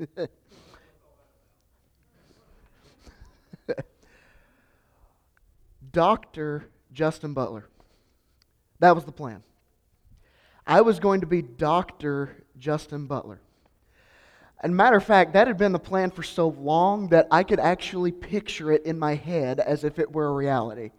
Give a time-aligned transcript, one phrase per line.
[5.92, 6.68] Dr.
[6.92, 7.66] Justin Butler.
[8.78, 9.42] That was the plan.
[10.66, 12.44] I was going to be Dr.
[12.58, 13.40] Justin Butler.
[14.62, 17.60] And matter of fact, that had been the plan for so long that I could
[17.60, 20.90] actually picture it in my head as if it were a reality.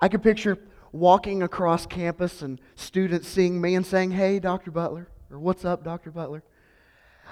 [0.00, 0.58] I could picture
[0.92, 4.70] walking across campus and students seeing me and saying, Hey, Dr.
[4.70, 6.10] Butler, or What's up, Dr.
[6.10, 6.42] Butler?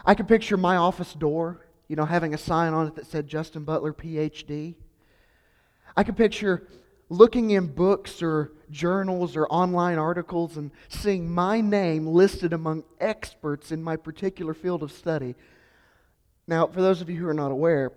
[0.04, 3.26] I could picture my office door, you know, having a sign on it that said
[3.26, 4.74] Justin Butler, PhD.
[5.96, 6.66] I could picture
[7.08, 13.70] looking in books or journals or online articles and seeing my name listed among experts
[13.70, 15.36] in my particular field of study.
[16.48, 17.92] Now, for those of you who are not aware,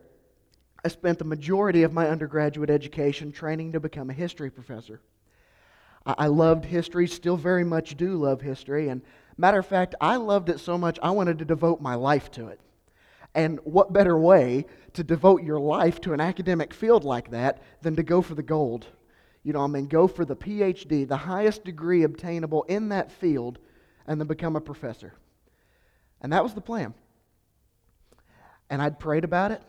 [0.84, 5.02] I spent the majority of my undergraduate education training to become a history professor.
[6.05, 9.02] I loved history, still very much do love history, and
[9.39, 12.48] matter of fact, I loved it so much I wanted to devote my life to
[12.48, 12.59] it.
[13.34, 17.96] And what better way to devote your life to an academic field like that than
[17.96, 18.87] to go for the gold?
[19.43, 23.59] You know, I mean, go for the PhD, the highest degree obtainable in that field,
[24.05, 25.13] and then become a professor.
[26.21, 26.93] And that was the plan.
[28.70, 29.62] And I'd prayed about it,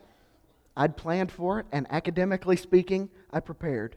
[0.77, 3.97] I'd planned for it, and academically speaking, I prepared.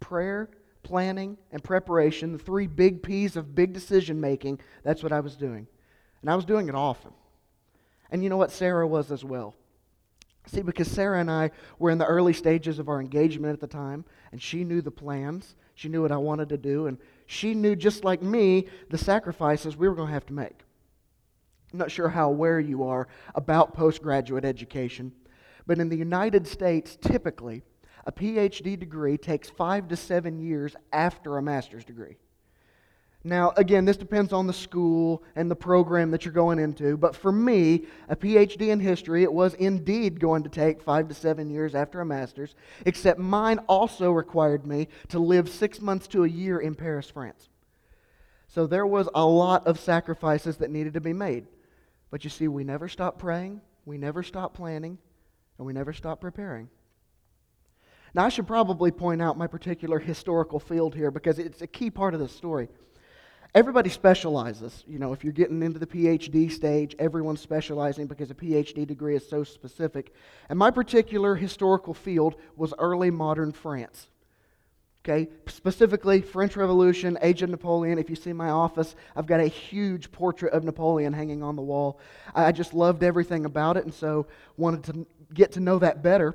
[0.00, 0.48] Prayer,
[0.84, 5.34] planning, and preparation, the three big P's of big decision making, that's what I was
[5.36, 5.66] doing.
[6.20, 7.10] And I was doing it often.
[8.10, 8.52] And you know what?
[8.52, 9.54] Sarah was as well.
[10.46, 13.66] See, because Sarah and I were in the early stages of our engagement at the
[13.66, 15.56] time, and she knew the plans.
[15.74, 19.76] She knew what I wanted to do, and she knew, just like me, the sacrifices
[19.76, 20.60] we were going to have to make.
[21.72, 25.12] I'm not sure how aware you are about postgraduate education,
[25.66, 27.62] but in the United States, typically,
[28.04, 32.16] a PhD degree takes five to seven years after a master's degree.
[33.26, 37.16] Now, again, this depends on the school and the program that you're going into, but
[37.16, 41.48] for me, a PhD in history, it was indeed going to take five to seven
[41.48, 46.28] years after a master's, except mine also required me to live six months to a
[46.28, 47.48] year in Paris, France.
[48.46, 51.46] So there was a lot of sacrifices that needed to be made.
[52.10, 54.98] But you see, we never stopped praying, we never stopped planning,
[55.56, 56.68] and we never stopped preparing.
[58.14, 61.90] Now, I should probably point out my particular historical field here because it's a key
[61.90, 62.68] part of the story
[63.54, 64.84] everybody specializes.
[64.86, 69.14] You know, if you're getting into the PhD stage, everyone's specializing because a PhD degree
[69.16, 70.12] is so specific.
[70.48, 74.08] And my particular historical field was early modern France.
[75.06, 77.98] Okay, specifically French Revolution, Age of Napoleon.
[77.98, 81.62] If you see my office, I've got a huge portrait of Napoleon hanging on the
[81.62, 82.00] wall.
[82.34, 84.26] I just loved everything about it, and so
[84.56, 86.34] wanted to get to know that better.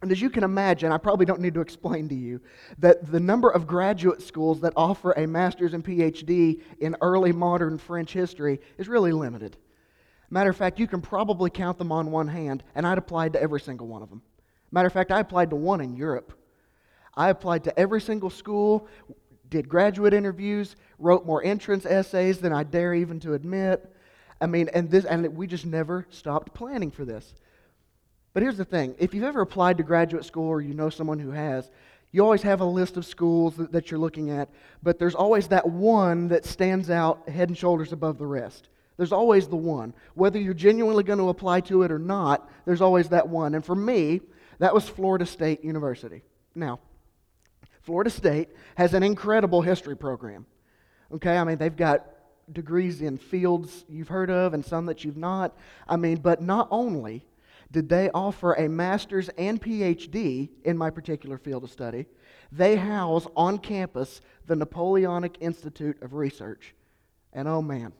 [0.00, 2.40] And as you can imagine, I probably don't need to explain to you
[2.78, 7.78] that the number of graduate schools that offer a master's and PhD in early modern
[7.78, 9.56] French history is really limited.
[10.30, 13.42] Matter of fact, you can probably count them on one hand, and I'd applied to
[13.42, 14.22] every single one of them.
[14.70, 16.32] Matter of fact, I applied to one in Europe.
[17.16, 18.86] I applied to every single school,
[19.48, 23.92] did graduate interviews, wrote more entrance essays than I dare even to admit.
[24.40, 27.34] I mean, and this, and we just never stopped planning for this.
[28.38, 31.18] But here's the thing if you've ever applied to graduate school or you know someone
[31.18, 31.68] who has,
[32.12, 34.48] you always have a list of schools that, that, you're looking at,
[34.80, 38.68] but there's always that one that stands out head and shoulders above the rest.
[38.96, 39.92] There's always the one.
[40.14, 43.56] Whether you're genuinely going to apply to it or not, there's always that one.
[43.56, 44.20] And for me,
[44.60, 46.22] that was Florida State University.
[46.54, 46.78] Now,
[47.82, 50.46] Florida State has an incredible history program.
[51.12, 52.06] Okay, I mean, they've got
[52.52, 55.58] degrees in fields you've heard of and some that you've not.
[55.88, 57.24] I mean, but not only
[57.70, 62.06] did they offer a master's and PhD in my particular field of study.
[62.50, 66.74] They house on campus the Napoleonic Institute of Research.
[67.32, 67.92] And oh man,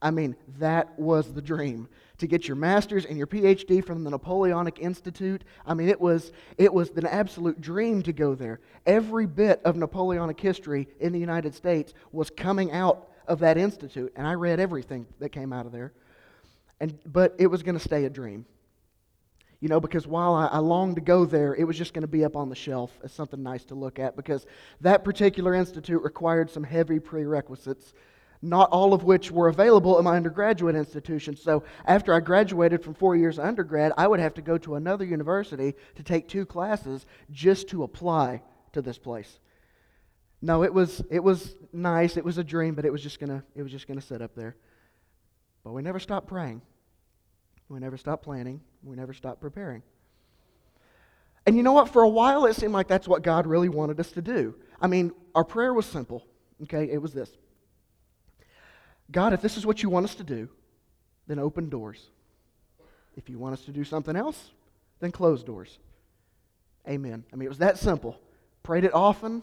[0.00, 1.88] I mean, that was the dream.
[2.18, 6.32] To get your master's and your PhD from the Napoleonic Institute, I mean, it was,
[6.56, 8.60] it was an absolute dream to go there.
[8.86, 14.12] Every bit of Napoleonic history in the United States was coming out of that institute,
[14.16, 15.92] and I read everything that came out of there.
[16.80, 18.46] And, but it was going to stay a dream.
[19.60, 22.08] You know, because while I, I longed to go there, it was just going to
[22.08, 24.46] be up on the shelf as something nice to look at because
[24.80, 27.92] that particular institute required some heavy prerequisites,
[28.40, 31.36] not all of which were available at my undergraduate institution.
[31.36, 34.76] So after I graduated from four years of undergrad, I would have to go to
[34.76, 38.42] another university to take two classes just to apply
[38.74, 39.40] to this place.
[40.40, 42.16] No, it was, it was nice.
[42.16, 44.22] It was a dream, but it was just to it was just going to sit
[44.22, 44.54] up there.
[45.64, 46.62] But we never stopped praying.
[47.68, 48.60] We never stopped planning.
[48.82, 49.82] We never stopped preparing.
[51.46, 51.88] And you know what?
[51.88, 54.54] For a while, it seemed like that's what God really wanted us to do.
[54.80, 56.26] I mean, our prayer was simple,
[56.64, 56.90] okay?
[56.90, 57.30] It was this
[59.10, 60.48] God, if this is what you want us to do,
[61.26, 62.08] then open doors.
[63.16, 64.50] If you want us to do something else,
[65.00, 65.78] then close doors.
[66.86, 67.24] Amen.
[67.32, 68.20] I mean, it was that simple.
[68.62, 69.42] Prayed it often,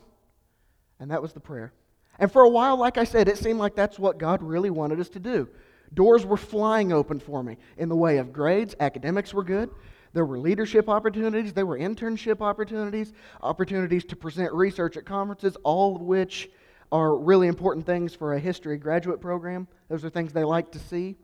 [1.00, 1.74] and that was the prayer.
[2.20, 5.00] And for a while, like I said, it seemed like that's what God really wanted
[5.00, 5.50] us to do.
[5.94, 9.70] Doors were flying open for me in the way of grades, academics were good.
[10.14, 15.96] There were leadership opportunities, there were internship opportunities, opportunities to present research at conferences, all
[15.96, 16.50] of which
[16.92, 19.68] are really important things for a history graduate program.
[19.90, 21.16] Those are things they like to see.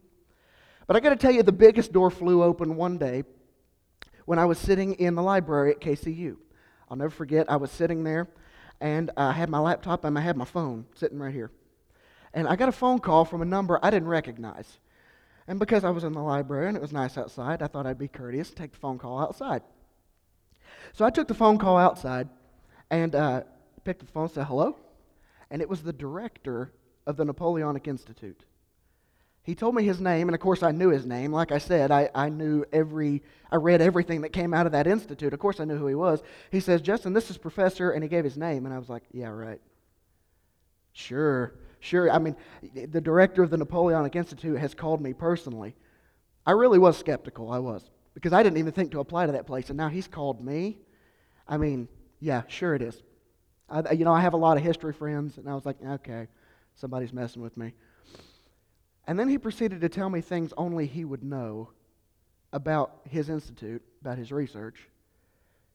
[0.87, 3.23] But I got to tell you, the biggest door flew open one day
[4.25, 6.35] when I was sitting in the library at KCU.
[6.89, 8.27] I'll never forget, I was sitting there
[8.81, 11.51] and I had my laptop and I had my phone sitting right here.
[12.33, 14.79] And I got a phone call from a number I didn't recognize.
[15.47, 17.97] And because I was in the library and it was nice outside, I thought I'd
[17.97, 19.63] be courteous and take the phone call outside.
[20.93, 22.29] So I took the phone call outside
[22.89, 23.41] and uh,
[23.83, 24.77] picked up the phone and said, hello?
[25.49, 26.71] And it was the director
[27.05, 28.45] of the Napoleonic Institute.
[29.43, 31.31] He told me his name, and of course I knew his name.
[31.31, 34.85] Like I said, I, I knew every, I read everything that came out of that
[34.85, 35.33] institute.
[35.33, 36.21] Of course I knew who he was.
[36.51, 38.65] He says, Justin, this is Professor, and he gave his name.
[38.65, 39.59] And I was like, yeah, right.
[40.93, 42.09] Sure, sure.
[42.09, 42.37] I mean,
[42.73, 45.75] the director of the Napoleonic Institute has called me personally.
[46.45, 49.45] I really was skeptical, I was, because I didn't even think to apply to that
[49.45, 50.77] place, and now he's called me.
[51.47, 51.89] I mean,
[52.19, 53.03] yeah, sure it is.
[53.69, 56.27] I, you know, I have a lot of history friends, and I was like, okay,
[56.75, 57.73] somebody's messing with me.
[59.07, 61.71] And then he proceeded to tell me things only he would know
[62.53, 64.87] about his institute, about his research.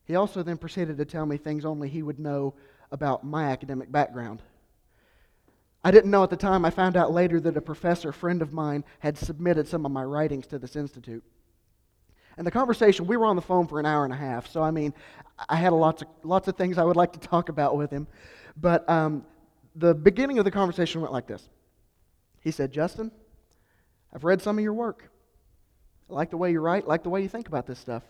[0.05, 2.55] He also then proceeded to tell me things only he would know
[2.93, 4.43] about my academic background.
[5.87, 6.65] I didn't know at the time.
[6.65, 10.03] I found out later that a professor friend of mine had submitted some of my
[10.03, 11.23] writings to this institute.
[12.37, 14.49] And the conversation, we were on the phone for an hour and a half.
[14.49, 14.93] So, I mean,
[15.49, 18.09] I had lots of, lots of things I would like to talk about with him.
[18.57, 19.25] But um,
[19.77, 21.49] the beginning of the conversation went like this
[22.41, 23.13] he said, Justin,
[24.13, 25.09] I've read some of your work.
[26.11, 28.03] I like the way you write, like the way you think about this stuff.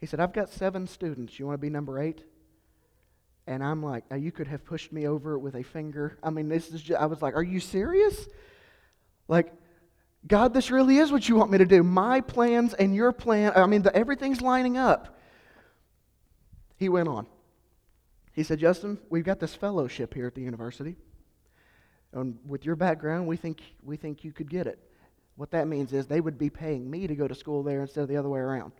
[0.00, 1.38] He said, I've got seven students.
[1.38, 2.24] You want to be number eight?
[3.48, 6.18] And I'm like, now you could have pushed me over with a finger.
[6.22, 8.28] I mean, this is just, I was like, are you serious?
[9.26, 9.54] Like,
[10.26, 11.82] God, this really is what you want me to do.
[11.82, 15.18] My plans and your plan, I mean, the, everything's lining up.
[16.76, 17.26] He went on.
[18.32, 20.96] He said, Justin, we've got this fellowship here at the university.
[22.12, 24.78] And with your background, we think, we think you could get it.
[25.36, 28.02] What that means is they would be paying me to go to school there instead
[28.02, 28.72] of the other way around.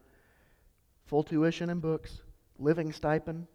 [1.06, 2.20] Full tuition and books,
[2.58, 3.46] living stipend,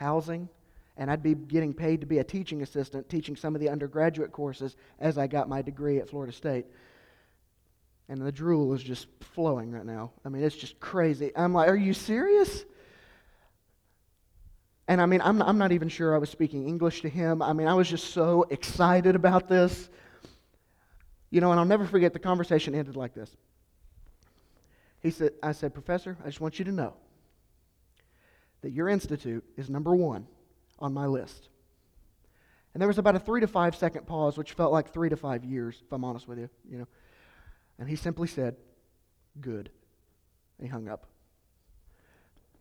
[0.00, 0.48] housing,
[0.96, 4.32] and I'd be getting paid to be a teaching assistant, teaching some of the undergraduate
[4.32, 6.64] courses as I got my degree at Florida State.
[8.08, 10.10] And the drool is just flowing right now.
[10.24, 11.30] I mean, it's just crazy.
[11.36, 12.64] I'm like, are you serious?
[14.88, 17.42] And I mean, I'm, I'm not even sure I was speaking English to him.
[17.42, 19.90] I mean, I was just so excited about this.
[21.30, 23.30] You know, and I'll never forget the conversation ended like this.
[25.00, 26.94] He said, I said, Professor, I just want you to know
[28.62, 30.26] that your institute is number one
[30.78, 31.48] on my list.
[32.72, 35.16] And there was about a three to five second pause, which felt like three to
[35.16, 36.86] five years, if I'm honest with you, you know.
[37.78, 38.56] And he simply said,
[39.40, 39.70] Good.
[40.58, 41.06] And he hung up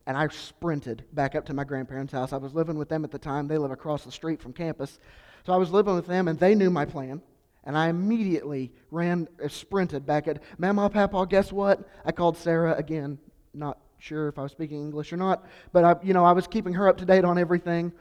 [0.09, 2.33] and I sprinted back up to my grandparents' house.
[2.33, 3.47] I was living with them at the time.
[3.47, 4.99] They live across the street from campus.
[5.45, 7.21] So I was living with them, and they knew my plan.
[7.63, 11.87] And I immediately ran, sprinted back at Mama, Papa, guess what?
[12.03, 13.19] I called Sarah again.
[13.53, 16.47] Not sure if I was speaking English or not, but I, you know, I was
[16.47, 17.91] keeping her up to date on everything.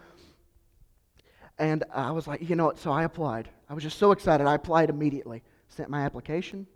[1.59, 2.79] And I was like, you know what?
[2.79, 3.49] So I applied.
[3.69, 4.47] I was just so excited.
[4.47, 5.43] I applied immediately.
[5.69, 6.67] Sent my application,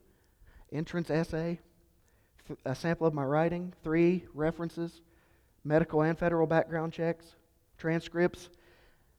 [0.73, 1.61] entrance essay,
[2.65, 5.01] a sample of my writing, three references,
[5.65, 7.37] medical and federal background checks,
[7.79, 8.51] transcripts,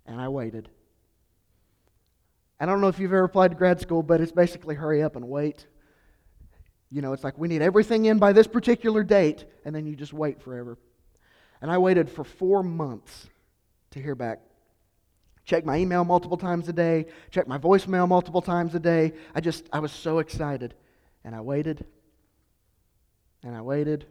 [0.05, 0.69] and I waited.
[2.59, 5.15] I don't know if you've ever applied to grad school, but it's basically hurry up
[5.15, 5.65] and wait.
[6.93, 9.95] You know, it's like we need everything in by this particular date, and then you
[9.95, 10.77] just wait forever.
[11.59, 13.29] And I waited for four months
[13.91, 14.41] to hear back.
[15.43, 19.13] Checked my email multiple times a day, checked my voicemail multiple times a day.
[19.33, 20.75] I just, I was so excited.
[21.23, 21.83] And I waited,
[23.43, 24.05] and I waited,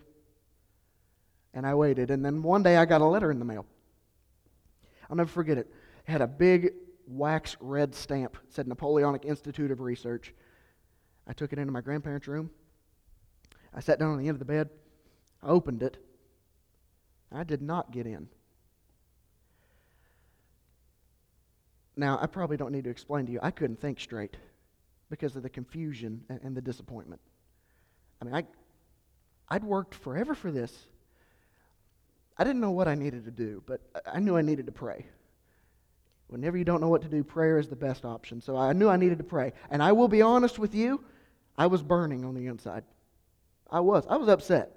[1.55, 2.11] and I waited.
[2.11, 3.65] And then one day I got a letter in the mail.
[5.09, 5.71] I'll never forget it.
[6.09, 6.73] It had a big
[7.07, 8.39] wax red stamp.
[8.49, 10.35] It said Napoleonic Institute of Research.
[11.29, 12.51] I took it into my grandparents' room.
[13.75, 14.71] I sat down on the end of the bed.
[15.43, 15.97] I opened it.
[17.33, 18.29] I did not get in.
[21.97, 23.39] Now, I probably don't need to explain to you.
[23.43, 24.37] I couldn't think straight
[25.11, 27.21] because of the confusion and the disappointment.
[28.21, 28.45] I mean, I,
[29.49, 30.73] I'd worked forever for this.
[32.39, 35.05] I didn't know what I needed to do, but I knew I needed to pray.
[36.29, 38.41] Whenever you don't know what to do, prayer is the best option.
[38.41, 39.53] So I knew I needed to pray.
[39.71, 41.05] And I will be honest with you,
[41.59, 42.85] I was burning on the inside.
[43.73, 44.07] I was.
[44.09, 44.77] I was upset.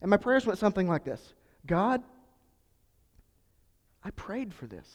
[0.00, 1.34] And my prayers went something like this
[1.66, 2.02] God,
[4.02, 4.86] I prayed for this.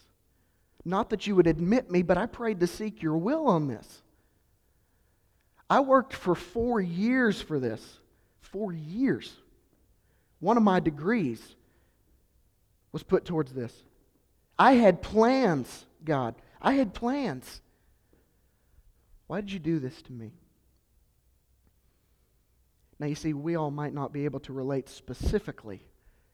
[0.83, 4.01] Not that you would admit me, but I prayed to seek your will on this.
[5.69, 7.99] I worked for four years for this.
[8.39, 9.33] Four years.
[10.39, 11.41] One of my degrees
[12.91, 13.73] was put towards this.
[14.57, 16.35] I had plans, God.
[16.61, 17.61] I had plans.
[19.27, 20.31] Why did you do this to me?
[22.99, 25.85] Now, you see, we all might not be able to relate specifically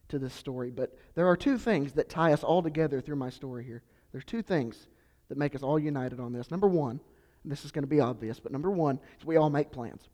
[0.09, 3.29] to this story, but there are two things that tie us all together through my
[3.29, 3.81] story here.
[4.11, 4.87] There's two things
[5.29, 6.51] that make us all united on this.
[6.51, 6.99] Number one,
[7.43, 10.07] this is going to be obvious, but number one is we all make plans.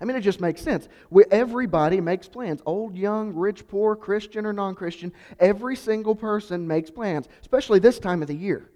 [0.00, 0.88] I mean, it just makes sense.
[1.08, 2.60] We, everybody makes plans.
[2.66, 5.12] Old, young, rich, poor, Christian, or non Christian.
[5.38, 8.70] Every single person makes plans, especially this time of the year.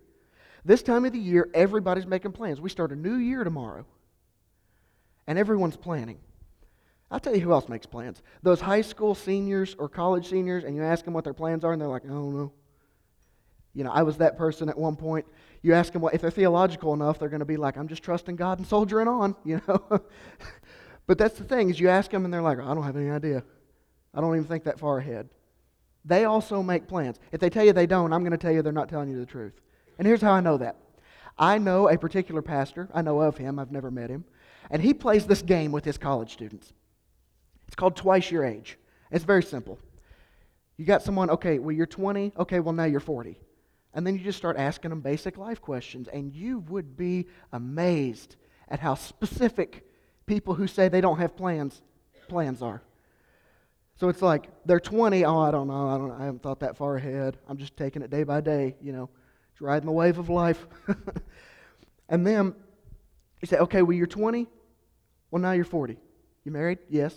[0.64, 2.60] This time of the year, everybody's making plans.
[2.60, 3.84] We start a new year tomorrow,
[5.28, 6.18] and everyone's planning.
[7.11, 8.23] I'll tell you who else makes plans.
[8.42, 11.73] Those high school seniors or college seniors, and you ask them what their plans are,
[11.73, 12.52] and they're like, I don't know.
[13.75, 15.26] You know, I was that person at one point.
[15.62, 18.02] You ask them what, if they're theological enough, they're going to be like, I'm just
[18.02, 20.00] trusting God and soldiering on, you know.
[21.06, 23.11] but that's the thing, is you ask them and they're like, I don't have any
[23.11, 23.44] idea.
[24.14, 25.28] I don't even think that far ahead.
[26.04, 27.18] They also make plans.
[27.32, 29.18] If they tell you they don't, I'm going to tell you they're not telling you
[29.18, 29.61] the truth.
[29.99, 30.76] And here's how I know that.
[31.38, 32.88] I know a particular pastor.
[32.94, 33.58] I know of him.
[33.58, 34.25] I've never met him.
[34.70, 36.72] And he plays this game with his college students.
[37.66, 38.78] It's called Twice Your Age.
[39.10, 39.78] It's very simple.
[40.76, 42.32] You got someone, okay, well, you're 20.
[42.38, 43.38] Okay, well, now you're 40.
[43.94, 46.08] And then you just start asking them basic life questions.
[46.08, 48.37] And you would be amazed
[48.68, 49.87] at how specific
[50.26, 51.82] people who say they don't have plans
[52.28, 52.82] plans are.
[53.96, 55.25] So it's like they're 20.
[55.25, 55.88] Oh, I don't know.
[55.88, 57.38] I, don't, I haven't thought that far ahead.
[57.48, 59.08] I'm just taking it day by day, you know
[59.60, 60.66] riding the wave of life.
[62.08, 62.54] and then
[63.40, 64.46] you say, okay, well, you're 20.
[65.30, 65.99] Well, now you're 40.
[66.44, 66.78] You married?
[66.88, 67.14] Yes.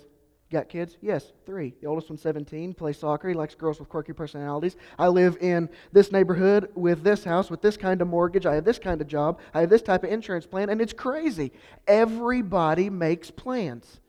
[0.52, 0.98] Got kids?
[1.02, 1.74] Yes, three.
[1.80, 3.30] The oldest one's 17, plays soccer.
[3.30, 4.76] He likes girls with quirky personalities.
[5.00, 8.46] I live in this neighborhood with this house, with this kind of mortgage.
[8.46, 9.40] I have this kind of job.
[9.54, 11.54] I have this type of insurance plan, and it's crazy.
[11.88, 14.02] Everybody makes plans.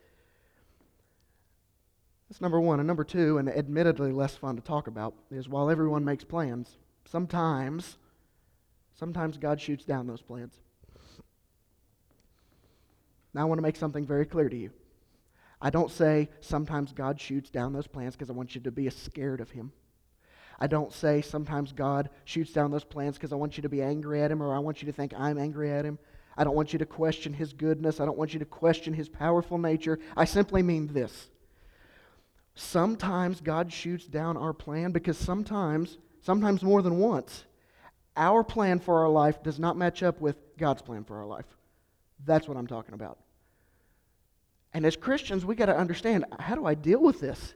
[2.28, 2.80] That's number one.
[2.80, 6.76] And number two, and admittedly less fun to talk about, is while everyone makes plans,
[7.04, 7.98] sometimes
[9.02, 10.54] Sometimes God shoots down those plans.
[13.34, 14.70] Now, I want to make something very clear to you.
[15.60, 18.90] I don't say sometimes God shoots down those plans because I want you to be
[18.90, 19.72] scared of Him.
[20.58, 23.80] I don't say sometimes God shoots down those plans because I want you to be
[23.80, 25.98] angry at Him or I want you to think I'm angry at Him.
[26.36, 28.00] I don't want you to question His goodness.
[28.00, 29.98] I don't want you to question His powerful nature.
[30.16, 31.30] I simply mean this.
[32.54, 37.44] Sometimes God shoots down our plan because sometimes, sometimes more than once,
[38.16, 41.46] our plan for our life does not match up with God's plan for our life.
[42.24, 43.18] That's what I'm talking about.
[44.74, 47.54] And as Christians, we got to understand how do I deal with this?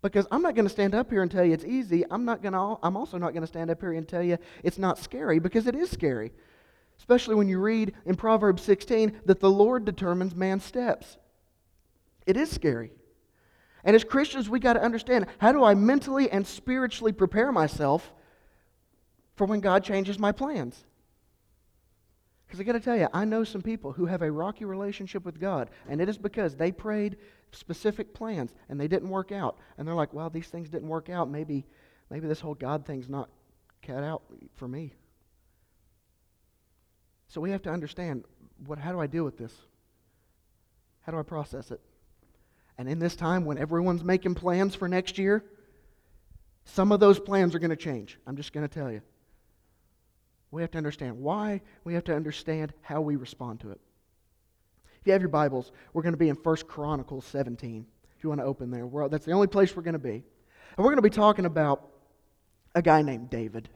[0.00, 2.04] Because I'm not going to stand up here and tell you it's easy.
[2.10, 4.38] I'm not going to I'm also not going to stand up here and tell you
[4.62, 6.32] it's not scary because it is scary.
[6.98, 11.18] Especially when you read in Proverbs 16 that the Lord determines man's steps.
[12.26, 12.92] It is scary.
[13.84, 18.12] And as Christians, we got to understand how do I mentally and spiritually prepare myself
[19.36, 20.84] for when God changes my plans.
[22.48, 25.22] Because I got to tell you, I know some people who have a rocky relationship
[25.26, 27.18] with God, and it is because they prayed
[27.52, 29.58] specific plans and they didn't work out.
[29.76, 31.30] And they're like, well, these things didn't work out.
[31.30, 31.66] Maybe,
[32.10, 33.28] maybe this whole God thing's not
[33.82, 34.22] cut out
[34.54, 34.94] for me.
[37.28, 38.24] So we have to understand
[38.64, 39.52] what, how do I deal with this?
[41.02, 41.80] How do I process it?
[42.78, 45.44] And in this time when everyone's making plans for next year,
[46.64, 48.18] some of those plans are going to change.
[48.26, 49.02] I'm just going to tell you.
[50.50, 51.60] We have to understand why.
[51.84, 53.80] We have to understand how we respond to it.
[55.00, 57.86] If you have your Bibles, we're going to be in 1 Chronicles 17.
[58.16, 60.10] If you want to open there, that's the only place we're going to be.
[60.76, 61.88] And we're going to be talking about
[62.74, 63.68] a guy named David.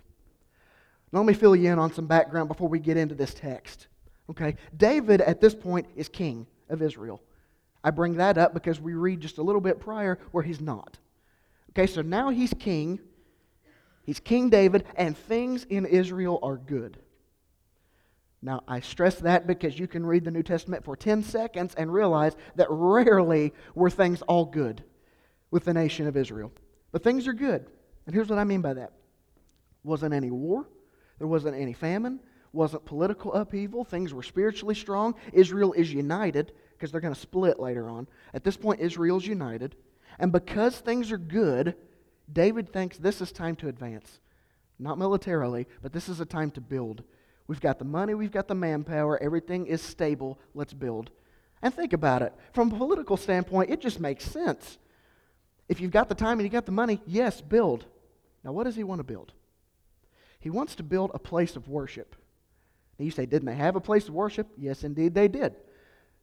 [1.13, 3.87] Let me fill you in on some background before we get into this text.
[4.31, 4.57] Okay?
[4.77, 7.23] David, at this point, is king of Israel.
[7.85, 10.99] I bring that up because we read just a little bit prior where he's not.
[11.71, 13.01] Okay, so now he's king.
[14.05, 16.99] He's King David, and things in Israel are good.
[18.43, 21.93] Now, I stress that because you can read the New Testament for 10 seconds and
[21.93, 24.83] realize that rarely were things all good
[25.53, 26.53] with the nation of Israel.
[26.91, 27.67] But things are good.
[28.07, 28.93] And here's what I mean by that
[29.85, 30.67] wasn't any war,
[31.19, 32.19] there wasn't any famine,
[32.53, 35.15] wasn't political upheaval, things were spiritually strong.
[35.33, 38.09] Israel is united because they're going to split later on.
[38.35, 39.77] At this point, Israel's united.
[40.19, 41.77] And because things are good,
[42.33, 44.21] David thinks this is time to advance.
[44.79, 47.03] Not militarily, but this is a time to build.
[47.47, 50.39] We've got the money, we've got the manpower, everything is stable.
[50.55, 51.11] Let's build.
[51.61, 52.33] And think about it.
[52.53, 54.79] From a political standpoint, it just makes sense.
[55.69, 57.87] If you've got the time and you've got the money, yes, build.
[58.45, 59.33] Now, what does he want to build?
[60.41, 62.17] He wants to build a place of worship.
[62.99, 64.49] Now, you say, didn't they have a place of worship?
[64.57, 65.55] Yes, indeed, they did.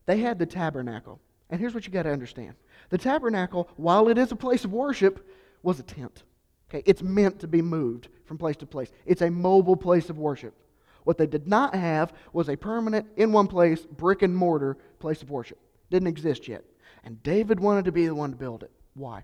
[0.06, 1.20] They had the tabernacle.
[1.50, 2.56] And here's what you got to understand
[2.90, 5.26] the tabernacle, while it is a place of worship,
[5.64, 6.24] was a tent.
[6.70, 8.92] Okay, it's meant to be moved from place to place.
[9.06, 10.56] It's a mobile place of worship.
[11.04, 15.22] What they did not have was a permanent, in one place, brick and mortar place
[15.24, 15.58] of worship.
[15.90, 16.64] Didn't exist yet.
[17.04, 18.72] And David wanted to be the one to build it.
[18.94, 19.24] Why?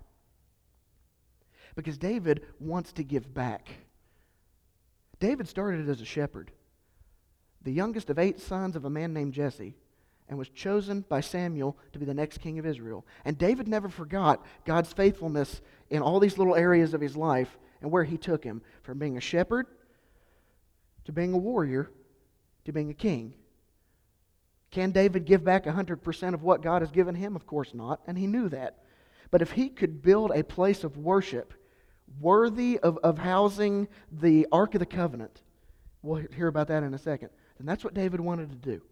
[1.76, 3.68] Because David wants to give back.
[5.20, 6.50] David started as a shepherd,
[7.62, 9.74] the youngest of eight sons of a man named Jesse,
[10.28, 13.06] and was chosen by Samuel to be the next king of Israel.
[13.24, 17.90] And David never forgot God's faithfulness in all these little areas of his life and
[17.90, 19.66] where he took him from being a shepherd
[21.04, 21.90] to being a warrior
[22.64, 23.34] to being a king.
[24.70, 27.36] Can David give back 100% of what God has given him?
[27.36, 28.82] Of course not, and he knew that.
[29.30, 31.54] But if he could build a place of worship
[32.20, 35.42] worthy of, of housing the Ark of the Covenant,
[36.02, 38.82] we'll hear about that in a second, then that's what David wanted to do.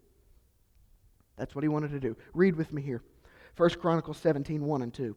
[1.36, 2.16] That's what he wanted to do.
[2.32, 3.02] Read with me here.
[3.56, 5.16] 1 Chronicles 17, 1 and 2.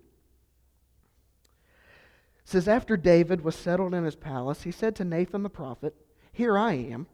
[2.40, 5.96] It says, After David was settled in his palace, he said to Nathan the prophet,
[6.32, 7.08] Here I am,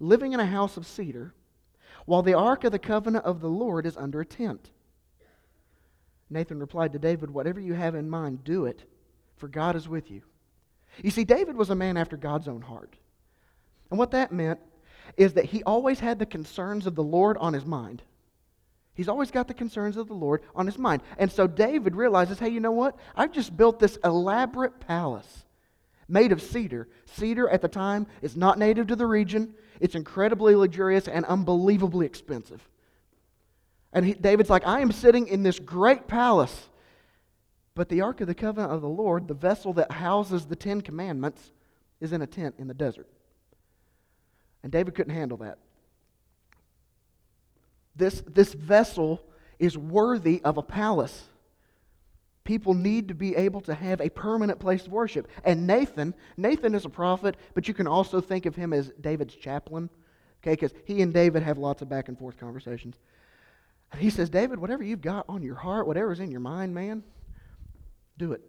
[0.00, 1.34] living in a house of cedar,
[2.06, 4.70] while the ark of the covenant of the Lord is under a tent.
[6.30, 8.84] Nathan replied to David, Whatever you have in mind, do it,
[9.36, 10.22] for God is with you.
[11.02, 12.96] You see, David was a man after God's own heart.
[13.90, 14.60] And what that meant
[15.16, 18.02] is that he always had the concerns of the Lord on his mind.
[18.98, 21.02] He's always got the concerns of the Lord on his mind.
[21.18, 22.96] And so David realizes hey, you know what?
[23.14, 25.44] I've just built this elaborate palace
[26.08, 26.88] made of cedar.
[27.04, 32.06] Cedar at the time is not native to the region, it's incredibly luxurious and unbelievably
[32.06, 32.66] expensive.
[33.92, 36.68] And he, David's like, I am sitting in this great palace.
[37.76, 40.80] But the Ark of the Covenant of the Lord, the vessel that houses the Ten
[40.80, 41.52] Commandments,
[42.00, 43.06] is in a tent in the desert.
[44.64, 45.58] And David couldn't handle that.
[47.98, 49.20] This, this vessel
[49.58, 51.24] is worthy of a palace.
[52.44, 55.28] People need to be able to have a permanent place of worship.
[55.44, 59.34] And Nathan, Nathan is a prophet, but you can also think of him as David's
[59.34, 59.90] chaplain,
[60.40, 62.96] okay, because he and David have lots of back and forth conversations.
[63.92, 67.02] And he says, David, whatever you've got on your heart, whatever's in your mind, man,
[68.16, 68.42] do it.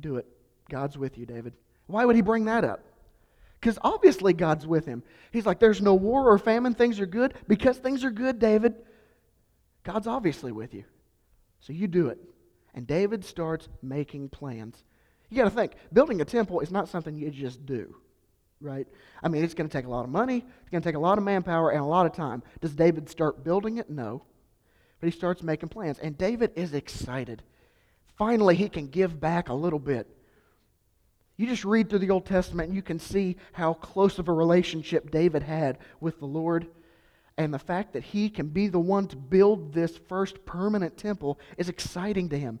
[0.00, 0.26] Do it.
[0.68, 1.54] God's with you, David.
[1.86, 2.84] Why would he bring that up?
[3.60, 5.02] Because obviously God's with him.
[5.32, 7.34] He's like, there's no war or famine, things are good.
[7.48, 8.74] Because things are good, David,
[9.82, 10.84] God's obviously with you.
[11.60, 12.18] So you do it.
[12.74, 14.84] And David starts making plans.
[15.30, 17.96] You got to think, building a temple is not something you just do,
[18.60, 18.86] right?
[19.22, 21.00] I mean, it's going to take a lot of money, it's going to take a
[21.00, 22.42] lot of manpower and a lot of time.
[22.60, 23.90] Does David start building it?
[23.90, 24.22] No.
[25.00, 25.98] But he starts making plans.
[25.98, 27.42] And David is excited.
[28.16, 30.06] Finally, he can give back a little bit.
[31.36, 34.32] You just read through the Old Testament and you can see how close of a
[34.32, 36.68] relationship David had with the Lord.
[37.36, 41.38] And the fact that he can be the one to build this first permanent temple
[41.58, 42.58] is exciting to him.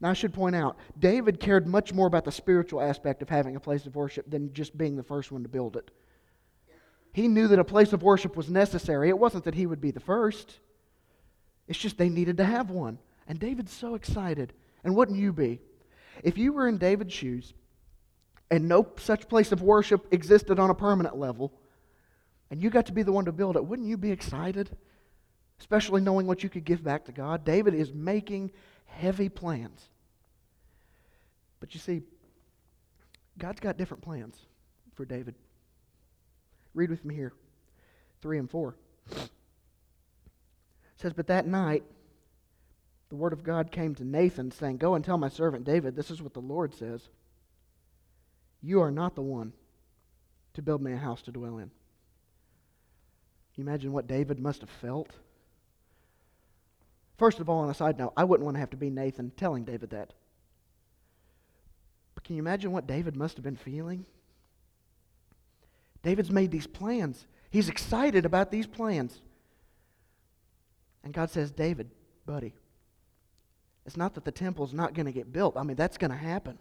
[0.00, 3.56] Now, I should point out, David cared much more about the spiritual aspect of having
[3.56, 5.90] a place of worship than just being the first one to build it.
[7.14, 9.08] He knew that a place of worship was necessary.
[9.08, 10.58] It wasn't that he would be the first,
[11.66, 12.98] it's just they needed to have one.
[13.26, 14.52] And David's so excited.
[14.82, 15.60] And wouldn't you be?
[16.22, 17.52] If you were in David's shoes
[18.50, 21.52] and no such place of worship existed on a permanent level,
[22.50, 24.70] and you got to be the one to build it, wouldn't you be excited?
[25.58, 27.44] Especially knowing what you could give back to God.
[27.44, 28.52] David is making
[28.86, 29.88] heavy plans.
[31.60, 32.02] But you see,
[33.38, 34.36] God's got different plans
[34.94, 35.34] for David.
[36.74, 37.32] Read with me here
[38.22, 38.76] 3 and 4.
[39.10, 39.30] It
[40.96, 41.84] says, But that night,
[43.08, 46.10] the word of God came to Nathan, saying, Go and tell my servant David, this
[46.10, 47.08] is what the Lord says.
[48.62, 49.52] You are not the one
[50.54, 51.70] to build me a house to dwell in.
[53.56, 55.10] You imagine what David must have felt?
[57.18, 59.30] First of all, on a side note, I wouldn't want to have to be Nathan
[59.36, 60.12] telling David that.
[62.14, 64.06] But can you imagine what David must have been feeling?
[66.02, 67.26] David's made these plans.
[67.50, 69.20] He's excited about these plans.
[71.04, 71.90] And God says, David,
[72.26, 72.54] buddy,
[73.86, 75.56] it's not that the temple's not going to get built.
[75.56, 76.58] I mean, that's going to happen.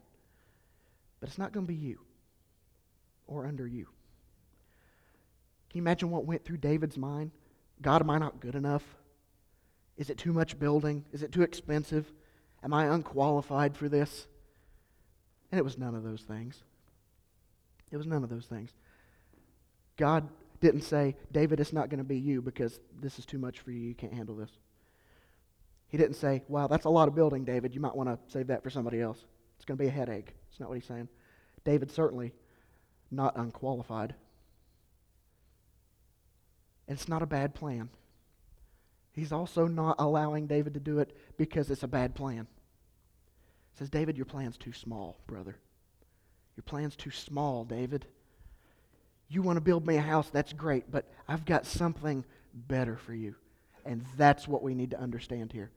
[1.19, 1.99] But it's not going to be you
[3.27, 3.85] or under you.
[5.69, 7.31] Can you imagine what went through David's mind?
[7.81, 8.83] God, am I not good enough?
[9.97, 11.05] Is it too much building?
[11.13, 12.11] Is it too expensive?
[12.63, 14.27] Am I unqualified for this?
[15.51, 16.61] And it was none of those things.
[17.91, 18.71] It was none of those things.
[19.97, 20.27] God,
[20.59, 23.71] didn't say, David, it's not going to be you because this is too much for
[23.71, 23.79] you.
[23.79, 24.49] You can't handle this.
[25.93, 27.75] He didn't say, wow, that's a lot of building, David.
[27.75, 29.25] You might want to save that for somebody else.
[29.57, 30.33] It's going to be a headache.
[30.49, 31.07] It's not what he's saying.
[31.65, 32.33] David certainly
[33.11, 34.15] not unqualified.
[36.87, 37.89] And it's not a bad plan.
[39.11, 42.47] He's also not allowing David to do it because it's a bad plan.
[43.73, 45.57] He says, David, your plan's too small, brother.
[46.57, 48.07] Your plan's too small, David.
[49.29, 53.13] You want to build me a house, that's great, but I've got something better for
[53.13, 53.35] you.
[53.85, 55.69] And that's what we need to understand here.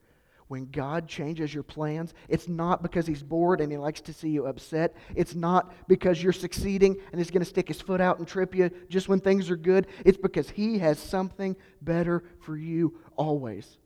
[0.47, 4.29] When God changes your plans, it's not because He's bored and He likes to see
[4.29, 4.95] you upset.
[5.13, 8.55] It's not because you're succeeding and He's going to stick His foot out and trip
[8.55, 9.87] you just when things are good.
[10.05, 13.77] It's because He has something better for you always.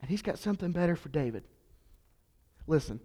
[0.00, 1.42] And He's got something better for David.
[2.66, 3.00] Listen,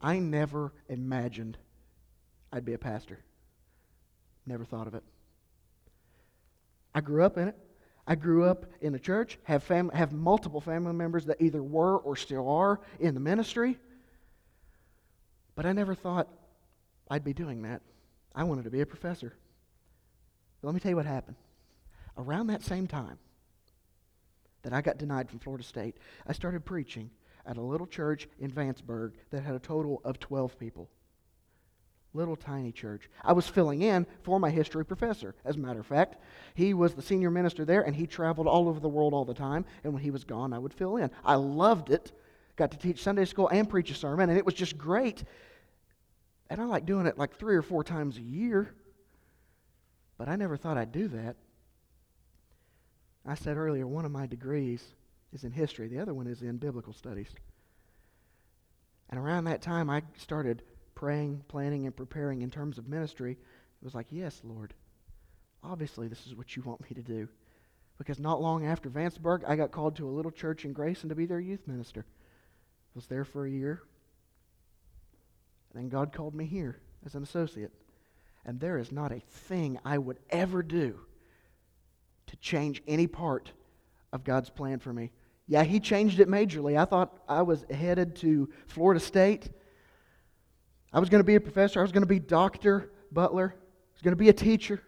[0.00, 1.56] I never imagined
[2.52, 3.18] I'd be a pastor.
[4.46, 5.02] Never thought of it.
[6.94, 7.56] I grew up in it.
[8.06, 11.96] I grew up in the church, have, fam- have multiple family members that either were
[11.98, 13.78] or still are in the ministry.
[15.54, 16.28] But I never thought
[17.10, 17.80] I'd be doing that.
[18.34, 19.34] I wanted to be a professor.
[20.60, 21.36] But let me tell you what happened.
[22.18, 23.18] Around that same time
[24.62, 27.10] that I got denied from Florida State, I started preaching
[27.46, 30.88] at a little church in Vanceburg that had a total of 12 people
[32.14, 33.10] little tiny church.
[33.22, 36.16] I was filling in for my history professor, as a matter of fact.
[36.54, 39.34] He was the senior minister there, and he traveled all over the world all the
[39.34, 39.64] time.
[39.82, 41.10] And when he was gone, I would fill in.
[41.24, 42.12] I loved it.
[42.56, 45.24] Got to teach Sunday school and preach a sermon, and it was just great.
[46.48, 48.74] And I like doing it like three or four times a year.
[50.16, 51.36] But I never thought I'd do that.
[53.26, 54.84] I said earlier, one of my degrees
[55.32, 57.30] is in history, the other one is in biblical studies.
[59.10, 60.62] And around that time, I started
[60.94, 64.74] praying, planning, and preparing in terms of ministry, it was like, yes, Lord,
[65.62, 67.28] obviously this is what you want me to do.
[67.98, 71.14] Because not long after Vanceburg, I got called to a little church in Grayson to
[71.14, 72.04] be their youth minister.
[72.08, 73.82] I was there for a year.
[75.72, 77.72] And then God called me here as an associate.
[78.44, 80.98] And there is not a thing I would ever do
[82.26, 83.52] to change any part
[84.12, 85.10] of God's plan for me.
[85.46, 86.78] Yeah, He changed it majorly.
[86.78, 89.50] I thought I was headed to Florida State
[90.94, 91.80] I was going to be a professor.
[91.80, 92.92] I was going to be Dr.
[93.10, 93.52] Butler.
[93.56, 94.80] I was going to be a teacher.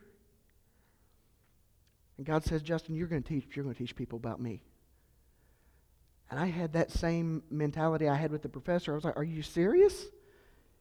[2.16, 3.56] And God says, Justin, you're going to teach.
[3.56, 4.62] You're going to teach people about me.
[6.30, 8.92] And I had that same mentality I had with the professor.
[8.92, 10.06] I was like, Are you serious?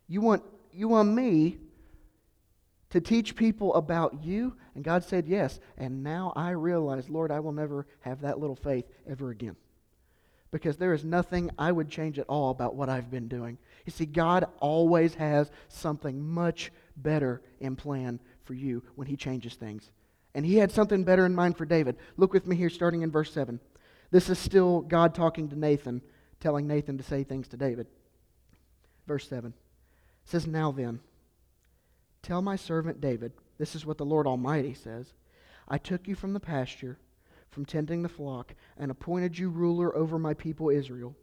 [0.07, 1.57] You want, you want me
[2.91, 4.55] to teach people about you?
[4.75, 5.59] And God said, Yes.
[5.77, 9.55] And now I realize, Lord, I will never have that little faith ever again
[10.51, 13.57] because there is nothing I would change at all about what I've been doing.
[13.85, 19.55] You see, God always has something much better in plan for you when He changes
[19.55, 19.91] things.
[20.33, 21.97] And He had something better in mind for David.
[22.17, 23.59] Look with me here, starting in verse 7.
[24.11, 26.01] This is still God talking to Nathan,
[26.39, 27.87] telling Nathan to say things to David.
[29.07, 29.53] Verse 7
[30.25, 30.99] it says, Now then,
[32.21, 35.13] tell my servant David, this is what the Lord Almighty says
[35.67, 36.97] I took you from the pasture
[37.55, 41.15] from tending the flock and appointed you ruler over my people Israel.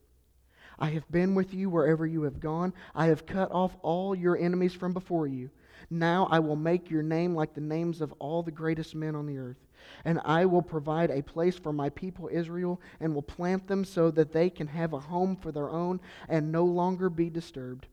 [0.79, 2.73] I have been with you wherever you have gone.
[2.95, 5.51] I have cut off all your enemies from before you.
[5.91, 9.27] Now I will make your name like the names of all the greatest men on
[9.27, 9.59] the earth.
[10.07, 14.11] And I will provide a place for my people Israel and will plant them so
[14.13, 17.89] that they can have a home for their own and no longer be disturbed.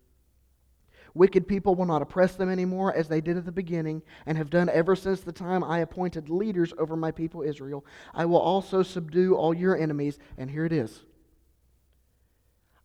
[1.13, 4.50] Wicked people will not oppress them anymore as they did at the beginning and have
[4.50, 7.86] done ever since the time I appointed leaders over my people Israel.
[8.13, 10.19] I will also subdue all your enemies.
[10.38, 11.04] And here it is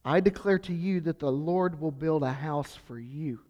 [0.05, 3.41] I declare to you that the Lord will build a house for you.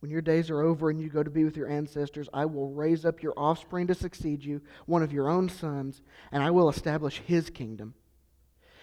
[0.00, 2.70] When your days are over and you go to be with your ancestors, I will
[2.70, 6.68] raise up your offspring to succeed you, one of your own sons, and I will
[6.68, 7.94] establish his kingdom.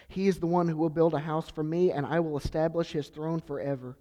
[0.08, 2.92] He is the one who will build a house for me, and I will establish
[2.92, 3.98] his throne forever.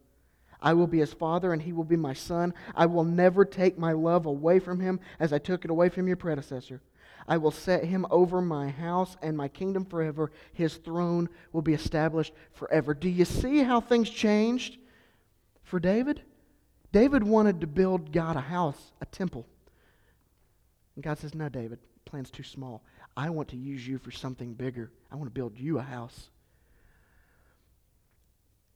[0.61, 2.55] I will be his father, and he will be my son.
[2.75, 6.07] I will never take my love away from him as I took it away from
[6.07, 6.81] your predecessor.
[7.27, 10.31] I will set him over my house and my kingdom forever.
[10.53, 12.95] His throne will be established forever.
[12.95, 14.79] Do you see how things changed
[15.62, 16.23] for David?
[16.93, 19.47] David wanted to build God a house, a temple.
[20.95, 21.79] And God says, No, David,
[22.14, 22.81] plan's too small.
[23.16, 24.92] I want to use you for something bigger.
[25.11, 26.29] I want to build you a house.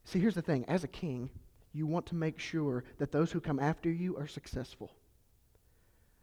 [0.07, 1.31] See, here's the thing as a king,
[1.73, 4.91] you want to make sure that those who come after you are successful.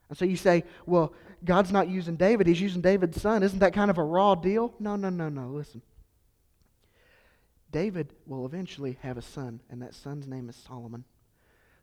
[0.10, 1.14] And so you say, well,
[1.46, 3.44] God's not using David, he's using David's son.
[3.44, 4.74] Isn't that kind of a raw deal?
[4.78, 5.48] No, no, no, no.
[5.48, 5.82] Listen.
[7.72, 11.06] David will eventually have a son, and that son's name is Solomon.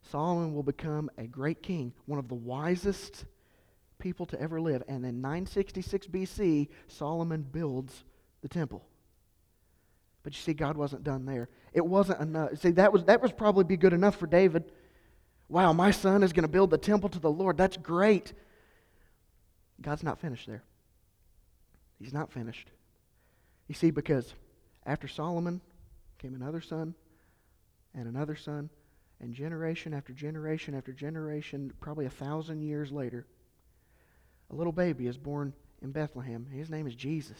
[0.02, 3.24] Solomon will become a great king, one of the wisest
[4.02, 4.82] people to ever live.
[4.88, 8.04] And in 966 BC, Solomon builds
[8.42, 8.84] the temple.
[10.22, 11.48] But you see, God wasn't done there.
[11.72, 12.58] It wasn't enough.
[12.58, 14.70] See, that was that was probably be good enough for David.
[15.48, 17.56] Wow, my son is going to build the temple to the Lord.
[17.56, 18.32] That's great.
[19.80, 20.62] God's not finished there.
[21.98, 22.68] He's not finished.
[23.68, 24.34] You see, because
[24.84, 25.60] after Solomon
[26.18, 26.94] came another son
[27.94, 28.70] and another son,
[29.20, 33.26] and generation after generation after generation, probably a thousand years later,
[34.52, 36.46] a little baby is born in Bethlehem.
[36.52, 37.38] His name is Jesus.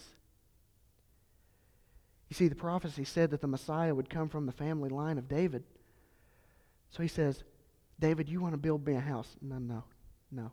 [2.29, 5.29] You see, the prophecy said that the Messiah would come from the family line of
[5.29, 5.64] David.
[6.90, 7.44] So he says,
[8.01, 9.29] David, you want to build me a house?
[9.42, 9.85] No, no,
[10.31, 10.51] no.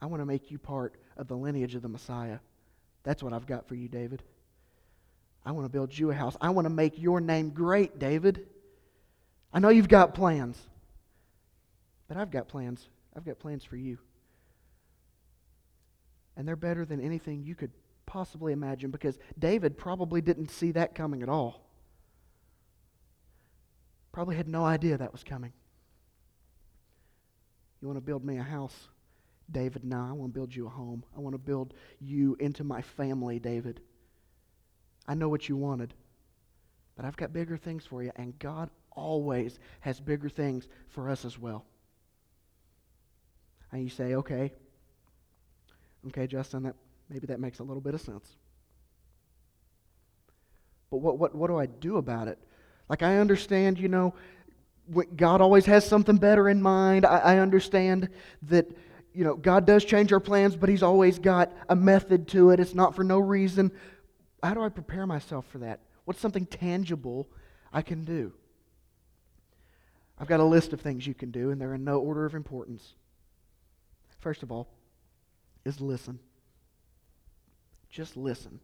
[0.00, 2.38] I want to make you part of the lineage of the Messiah.
[3.02, 4.22] That's what I've got for you, David.
[5.44, 6.36] I want to build you a house.
[6.40, 8.46] I want to make your name great, David.
[9.52, 10.56] I know you've got plans,
[12.06, 12.88] but I've got plans.
[13.16, 13.98] I've got plans for you.
[16.40, 17.70] And they're better than anything you could
[18.06, 21.68] possibly imagine because David probably didn't see that coming at all.
[24.10, 25.52] Probably had no idea that was coming.
[27.82, 28.88] You want to build me a house?
[29.52, 31.04] David, no, I want to build you a home.
[31.14, 33.82] I want to build you into my family, David.
[35.06, 35.92] I know what you wanted,
[36.96, 41.26] but I've got bigger things for you, and God always has bigger things for us
[41.26, 41.66] as well.
[43.72, 44.54] And you say, okay,
[46.08, 46.74] okay, Justin, that
[47.08, 48.28] maybe that makes a little bit of sense.
[50.90, 52.38] But what, what, what do I do about it?
[52.88, 54.14] Like, I understand, you know,
[55.14, 57.06] God always has something better in mind.
[57.06, 58.08] I, I understand
[58.42, 58.66] that
[59.12, 62.60] you know, God does change our plans, but He's always got a method to it.
[62.60, 63.72] It's not for no reason.
[64.42, 65.80] How do I prepare myself for that?
[66.04, 67.28] What's something tangible
[67.72, 68.32] I can do?
[70.18, 72.34] I've got a list of things you can do, and they're in no order of
[72.34, 72.94] importance.
[74.20, 74.68] First of all,
[75.64, 76.18] is listen.
[77.90, 78.60] Just listen.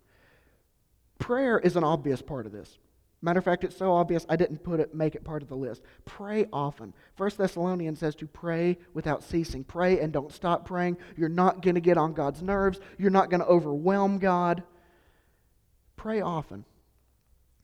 [1.18, 2.78] Prayer is an obvious part of this.
[3.22, 5.56] Matter of fact, it's so obvious I didn't put it, make it part of the
[5.56, 5.82] list.
[6.04, 6.92] Pray often.
[7.16, 9.64] First Thessalonians says to pray without ceasing.
[9.64, 10.98] Pray and don't stop praying.
[11.16, 12.78] You're not going to get on God's nerves.
[12.98, 14.62] You're not going to overwhelm God.
[15.96, 16.66] Pray often,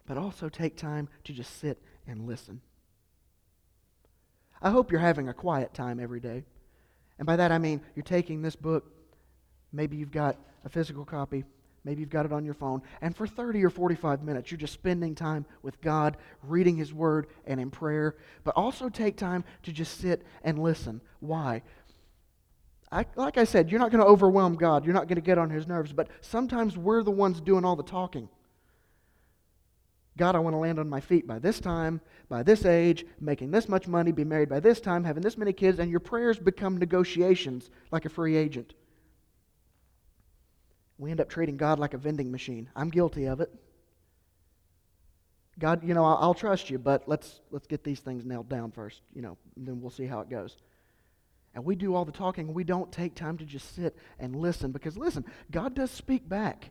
[0.06, 2.62] but also take time to just sit and listen.
[4.60, 6.44] I hope you're having a quiet time every day.
[7.18, 8.91] And by that I mean you're taking this book,
[9.72, 11.44] maybe you've got a physical copy,
[11.84, 12.82] Maybe you've got it on your phone.
[13.00, 17.26] And for 30 or 45 minutes, you're just spending time with God, reading His Word,
[17.44, 18.16] and in prayer.
[18.44, 21.00] But also take time to just sit and listen.
[21.20, 21.62] Why?
[22.92, 24.84] I, like I said, you're not going to overwhelm God.
[24.84, 25.92] You're not going to get on His nerves.
[25.92, 28.28] But sometimes we're the ones doing all the talking.
[30.16, 33.50] God, I want to land on my feet by this time, by this age, making
[33.50, 36.38] this much money, be married by this time, having this many kids, and your prayers
[36.38, 38.74] become negotiations like a free agent.
[40.98, 42.68] We end up treating God like a vending machine.
[42.76, 43.52] I'm guilty of it.
[45.58, 49.02] God, you know, I'll, trust you, but let's let's get these things nailed down first,
[49.14, 50.56] you know, then we'll see how it goes.
[51.54, 54.72] And we do all the talking, we don't take time to just sit and listen
[54.72, 56.70] because listen, God does speak back.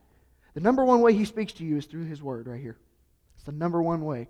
[0.56, 2.78] The number one way he speaks to you is through his word right here.
[3.36, 4.28] It's the number one way.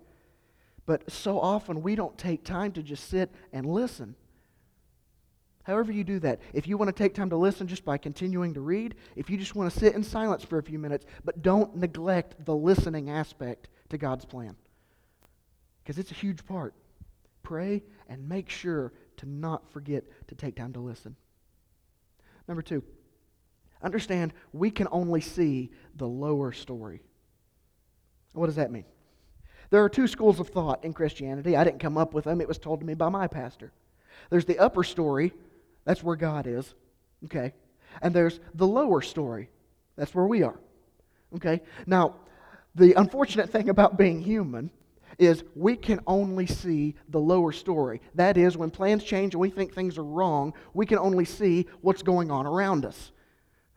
[0.84, 4.14] But so often we don't take time to just sit and listen.
[5.64, 6.40] However, you do that.
[6.52, 9.36] If you want to take time to listen just by continuing to read, if you
[9.36, 13.10] just want to sit in silence for a few minutes, but don't neglect the listening
[13.10, 14.56] aspect to God's plan.
[15.82, 16.74] Because it's a huge part.
[17.42, 21.16] Pray and make sure to not forget to take time to listen.
[22.48, 22.82] Number two,
[23.82, 27.02] understand we can only see the lower story.
[28.32, 28.84] What does that mean?
[29.70, 31.56] There are two schools of thought in Christianity.
[31.56, 33.72] I didn't come up with them, it was told to me by my pastor.
[34.28, 35.32] There's the upper story,
[35.84, 36.74] that's where God is.
[37.24, 37.52] Okay?
[38.00, 39.50] And there's the lower story.
[39.96, 40.58] That's where we are.
[41.36, 41.60] Okay?
[41.86, 42.16] Now,
[42.74, 44.70] the unfortunate thing about being human
[45.18, 48.00] is we can only see the lower story.
[48.14, 51.66] That is, when plans change and we think things are wrong, we can only see
[51.82, 53.12] what's going on around us.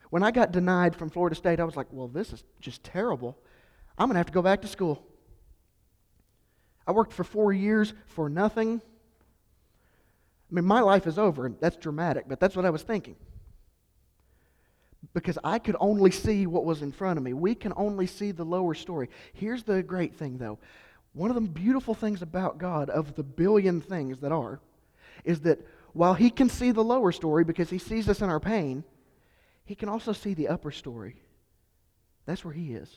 [0.10, 3.38] When I got denied from Florida State, I was like, well, this is just terrible.
[3.98, 5.06] I'm going to have to go back to school.
[6.88, 8.82] I worked for four years for nothing.
[10.52, 13.16] I mean, my life is over, and that's dramatic, but that's what I was thinking.
[15.14, 17.34] Because I could only see what was in front of me.
[17.34, 19.10] We can only see the lower story.
[19.34, 20.60] Here's the great thing, though.
[21.14, 24.60] One of the beautiful things about God, of the billion things that are,
[25.24, 28.40] is that while He can see the lower story because He sees us in our
[28.40, 28.84] pain,
[29.64, 31.16] He can also see the upper story.
[32.26, 32.90] That's where He is.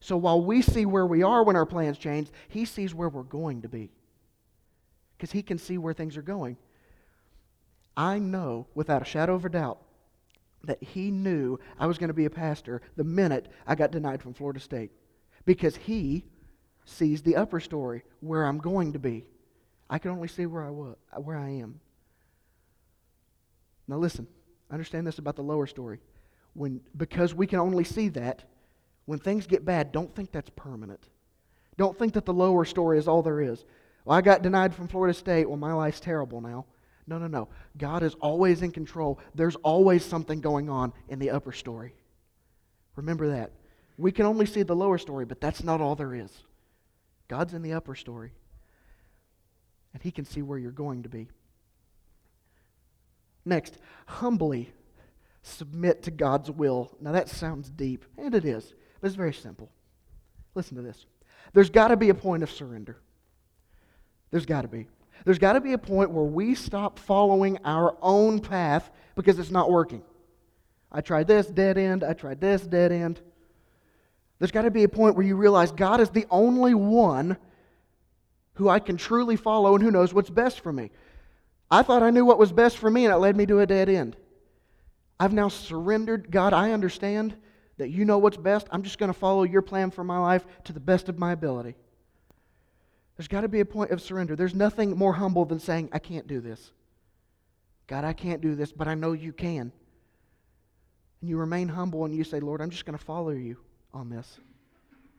[0.00, 3.22] So while we see where we are when our plans change, He sees where we're
[3.22, 3.90] going to be.
[5.16, 6.56] because He can see where things are going.
[7.96, 9.78] I know without a shadow of a doubt
[10.64, 14.22] that He knew I was going to be a pastor the minute I got denied
[14.22, 14.90] from Florida State
[15.44, 16.24] because He
[16.84, 19.24] sees the upper story, where I'm going to be.
[19.88, 21.80] I can only see where I, was, where I am.
[23.88, 24.26] Now listen,
[24.70, 26.00] understand this about the lower story.
[26.54, 28.44] When, because we can only see that,
[29.06, 31.08] when things get bad, don't think that's permanent.
[31.76, 33.64] Don't think that the lower story is all there is.
[34.04, 35.48] Well, I got denied from Florida State.
[35.48, 36.66] Well, my life's terrible now.
[37.06, 37.48] No, no, no.
[37.76, 39.20] God is always in control.
[39.34, 41.94] There's always something going on in the upper story.
[42.96, 43.52] Remember that.
[43.96, 46.30] We can only see the lower story, but that's not all there is.
[47.28, 48.32] God's in the upper story,
[49.92, 51.28] and He can see where you're going to be.
[53.44, 54.72] Next, humbly
[55.42, 56.96] submit to God's will.
[57.00, 59.70] Now, that sounds deep, and it is, but it's very simple.
[60.54, 61.06] Listen to this.
[61.52, 62.96] There's got to be a point of surrender.
[64.30, 64.88] There's got to be.
[65.24, 69.50] There's got to be a point where we stop following our own path because it's
[69.50, 70.02] not working.
[70.92, 72.04] I tried this, dead end.
[72.04, 73.20] I tried this, dead end.
[74.38, 77.36] There's got to be a point where you realize God is the only one
[78.54, 80.90] who I can truly follow and who knows what's best for me.
[81.70, 83.66] I thought I knew what was best for me, and it led me to a
[83.66, 84.16] dead end.
[85.18, 86.30] I've now surrendered.
[86.30, 87.34] God, I understand
[87.78, 88.68] that you know what's best.
[88.70, 91.32] I'm just going to follow your plan for my life to the best of my
[91.32, 91.74] ability.
[93.16, 94.34] There's got to be a point of surrender.
[94.34, 96.72] There's nothing more humble than saying, I can't do this.
[97.86, 99.72] God, I can't do this, but I know you can.
[101.20, 103.58] And you remain humble and you say, Lord, I'm just going to follow you
[103.92, 104.38] on this.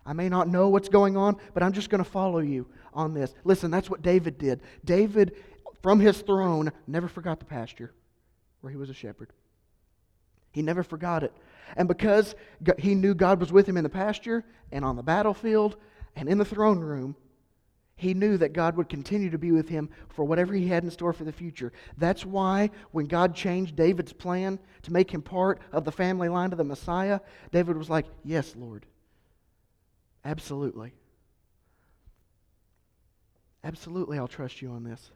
[0.06, 3.14] I may not know what's going on, but I'm just going to follow you on
[3.14, 3.34] this.
[3.44, 4.62] Listen, that's what David did.
[4.84, 5.36] David,
[5.82, 7.92] from his throne, never forgot the pasture
[8.62, 9.32] where he was a shepherd.
[10.52, 11.34] He never forgot it.
[11.76, 12.36] And because
[12.78, 15.76] he knew God was with him in the pasture and on the battlefield
[16.16, 17.16] and in the throne room,
[17.98, 20.92] he knew that God would continue to be with him for whatever he had in
[20.92, 21.72] store for the future.
[21.98, 26.52] That's why when God changed David's plan to make him part of the family line
[26.52, 28.86] of the Messiah, David was like, Yes, Lord.
[30.26, 30.92] Absolutely.
[33.64, 35.12] Absolutely, I'll trust you on this.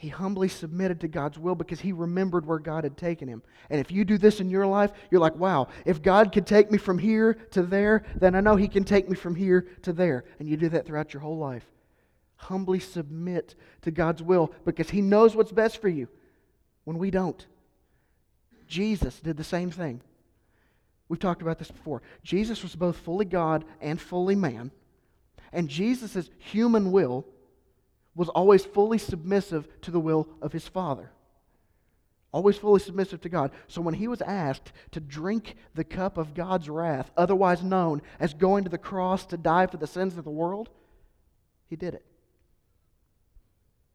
[0.00, 3.42] He humbly submitted to God's will because he remembered where God had taken him.
[3.68, 6.70] And if you do this in your life, you're like, wow, if God could take
[6.70, 9.92] me from here to there, then I know he can take me from here to
[9.92, 10.24] there.
[10.38, 11.66] And you do that throughout your whole life.
[12.36, 16.08] Humbly submit to God's will because he knows what's best for you
[16.84, 17.46] when we don't.
[18.66, 20.00] Jesus did the same thing.
[21.10, 22.00] We've talked about this before.
[22.22, 24.70] Jesus was both fully God and fully man.
[25.52, 27.26] And Jesus' human will
[28.20, 31.10] was always fully submissive to the will of his Father.
[32.34, 33.50] Always fully submissive to God.
[33.66, 38.34] So when he was asked to drink the cup of God's wrath, otherwise known as
[38.34, 40.68] going to the cross to die for the sins of the world,
[41.70, 42.04] he did it.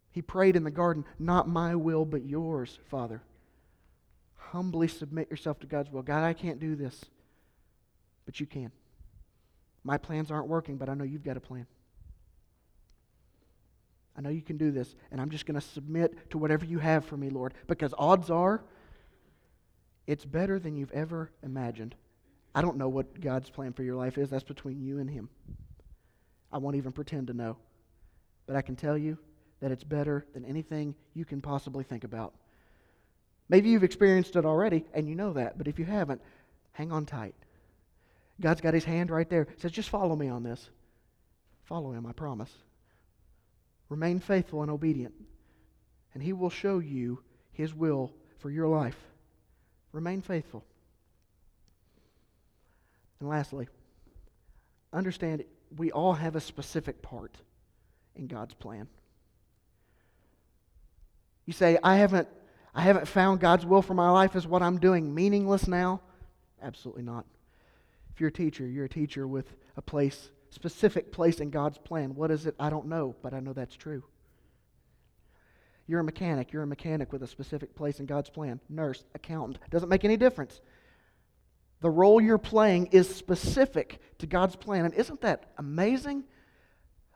[0.10, 3.22] He prayed in the garden, Not my will, but yours, Father.
[4.38, 6.02] Humbly submit yourself to God's will.
[6.02, 7.06] God, I can't do this,
[8.26, 8.72] but you can.
[9.84, 11.68] My plans aren't working, but I know you've got a plan.
[14.18, 16.80] I know you can do this, and I'm just going to submit to whatever you
[16.80, 18.64] have for me, Lord, because odds are
[20.08, 21.96] it's better than you've ever imagined.
[22.54, 24.30] I don't know what God's plan for your life is.
[24.30, 25.30] That's between you and Him.
[26.52, 27.58] I won't even pretend to know.
[28.46, 29.18] But I can tell you
[29.62, 32.34] that it's better than anything you can possibly think about.
[33.50, 36.22] Maybe you've experienced it already, and you know that, but if you haven't,
[36.72, 37.36] hang on tight.
[38.40, 39.48] God's got His hand right there.
[39.56, 40.70] He says, just follow me on this.
[41.64, 42.52] Follow Him, I promise.
[43.90, 45.14] Remain faithful and obedient,
[46.14, 47.22] and He will show you
[47.52, 48.98] His will for your life.
[49.92, 50.64] Remain faithful.
[53.20, 53.68] And lastly,
[54.92, 55.44] understand
[55.78, 57.36] we all have a specific part
[58.16, 58.88] in God's plan.
[61.46, 62.28] You say, I haven't,
[62.74, 64.36] I haven't found God's will for my life.
[64.36, 66.02] Is what I'm doing meaningless now?
[66.62, 67.26] Absolutely not.
[68.14, 69.46] If you're a teacher, you're a teacher with
[69.78, 72.16] a place specific place in God's plan.
[72.16, 72.56] What is it?
[72.60, 74.04] I don't know, but I know that's true.
[75.86, 76.52] You're a mechanic.
[76.52, 78.60] You're a mechanic with a specific place in God's plan.
[78.70, 79.60] Nurse, accountant.
[79.70, 80.62] Doesn't make any difference.
[81.82, 84.86] The role you're playing is specific to God's plan.
[84.86, 86.24] And isn't that amazing?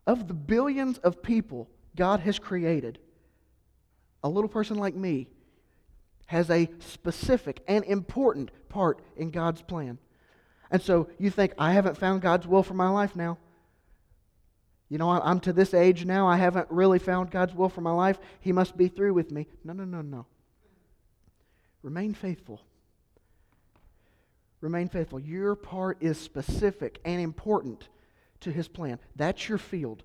[0.05, 2.99] Of the billions of people God has created,
[4.24, 5.28] a little person like me
[6.28, 9.97] has a specific and important part in God's plan.
[10.72, 13.38] And so you think, I haven't found God's will for my life now.
[14.89, 16.28] You know, I'm to this age now.
[16.28, 18.20] I haven't really found God's will for my life.
[18.39, 19.47] He must be through with me.
[19.63, 20.26] No, no, no, no.
[21.84, 22.61] Remain faithful.
[24.61, 25.20] Remain faithful.
[25.20, 27.88] Your part is specific and important
[28.41, 28.99] to His plan.
[29.15, 30.03] That's your field.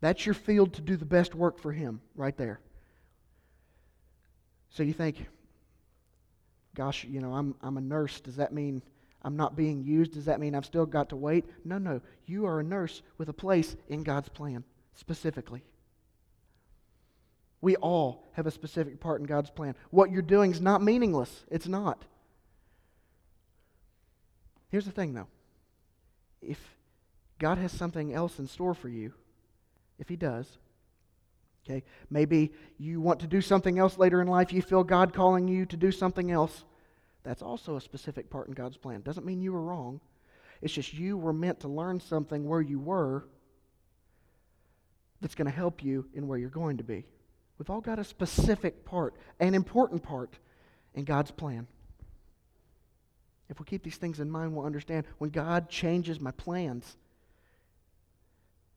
[0.00, 2.60] That's your field to do the best work for Him, right there.
[4.70, 5.26] So you think,
[6.74, 8.20] gosh, you know, I'm, I'm a nurse.
[8.20, 8.82] Does that mean
[9.26, 10.12] I'm not being used?
[10.12, 11.46] Does that mean I've still got to wait?
[11.64, 12.00] No, no.
[12.26, 14.62] You are a nurse with a place in God's plan,
[14.94, 15.64] specifically.
[17.60, 19.74] We all have a specific part in God's plan.
[19.90, 21.44] What you're doing is not meaningless.
[21.50, 22.04] It's not.
[24.68, 25.26] Here's the thing, though.
[26.40, 26.60] If
[27.40, 29.12] God has something else in store for you,
[29.98, 30.46] if He does,
[31.64, 35.48] okay, maybe you want to do something else later in life, you feel God calling
[35.48, 36.64] you to do something else,
[37.26, 39.02] that's also a specific part in God's plan.
[39.02, 40.00] Doesn't mean you were wrong.
[40.62, 43.26] It's just you were meant to learn something where you were
[45.20, 47.04] that's going to help you in where you're going to be.
[47.58, 50.38] We've all got a specific part, an important part
[50.94, 51.66] in God's plan.
[53.48, 56.96] If we keep these things in mind, we'll understand when God changes my plans,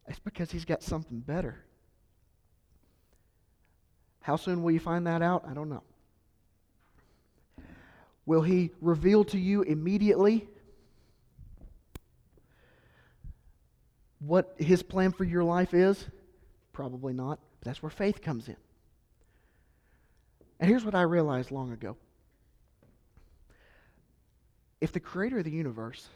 [0.08, 1.64] it's because He's got something better.
[4.22, 5.46] How soon will you find that out?
[5.48, 5.84] I don't know.
[8.30, 10.48] Will He reveal to you immediately
[14.20, 16.06] what His plan for your life is?
[16.72, 17.40] Probably not.
[17.64, 18.56] That's where faith comes in.
[20.60, 21.98] And here's what I realized long ago
[24.80, 26.08] if the creator of the universe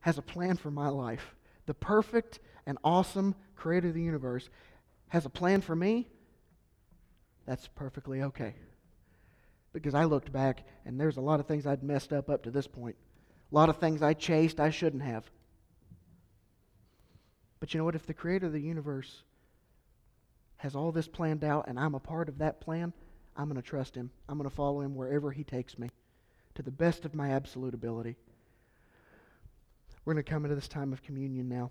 [0.00, 1.34] has a plan for my life,
[1.66, 4.48] the perfect and awesome creator of the universe
[5.08, 6.08] has a plan for me,
[7.44, 8.54] that's perfectly okay.
[9.72, 12.50] Because I looked back and there's a lot of things I'd messed up up to
[12.50, 12.96] this point.
[13.50, 15.30] A lot of things I chased I shouldn't have.
[17.60, 17.94] But you know what?
[17.94, 19.22] If the creator of the universe
[20.58, 22.92] has all this planned out and I'm a part of that plan,
[23.36, 24.10] I'm going to trust him.
[24.28, 25.90] I'm going to follow him wherever he takes me
[26.54, 28.16] to the best of my absolute ability.
[30.04, 31.70] We're going to come into this time of communion now.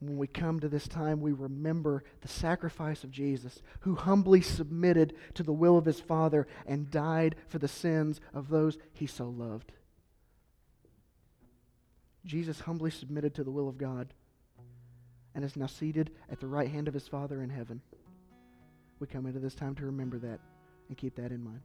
[0.00, 5.14] When we come to this time, we remember the sacrifice of Jesus, who humbly submitted
[5.34, 9.28] to the will of his Father and died for the sins of those he so
[9.28, 9.72] loved.
[12.24, 14.14] Jesus humbly submitted to the will of God
[15.34, 17.82] and is now seated at the right hand of his Father in heaven.
[18.98, 20.40] We come into this time to remember that
[20.88, 21.62] and keep that in mind.